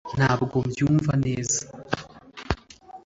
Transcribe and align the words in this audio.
Ntabwo 0.17 0.55
mbyumva 0.67 1.13
neza 1.25 1.59